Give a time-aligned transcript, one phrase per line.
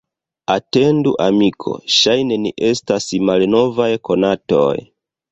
[0.51, 4.73] Atendu, amiko, ŝajne ni estas malnovaj konatoj!